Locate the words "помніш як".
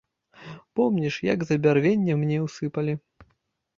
0.79-1.39